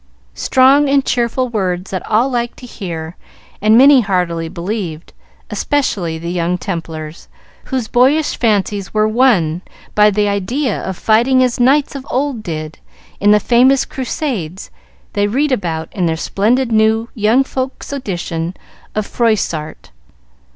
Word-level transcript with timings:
Strong 0.33 0.89
and 0.89 1.05
cheerful 1.05 1.47
words 1.47 1.91
that 1.91 2.03
all 2.07 2.27
liked 2.27 2.57
to 2.57 2.65
hear 2.65 3.15
and 3.61 3.77
many 3.77 4.01
heartily 4.01 4.49
believed, 4.49 5.13
especially 5.51 6.17
the 6.17 6.31
young 6.31 6.57
Templars, 6.57 7.27
whose 7.65 7.87
boyish 7.87 8.35
fancies 8.35 8.95
were 8.95 9.07
won 9.07 9.61
by 9.93 10.09
the 10.09 10.27
idea 10.27 10.81
of 10.81 10.97
fighting 10.97 11.43
as 11.43 11.59
knights 11.59 11.93
of 11.93 12.07
old 12.09 12.41
did 12.41 12.79
in 13.19 13.29
the 13.29 13.39
famous 13.39 13.85
crusades 13.85 14.71
they 15.13 15.27
read 15.27 15.51
about 15.51 15.87
in 15.93 16.07
their 16.07 16.17
splendid 16.17 16.71
new 16.71 17.07
young 17.13 17.43
folks' 17.43 17.93
edition 17.93 18.57
of 18.95 19.05
Froissart. 19.05 19.91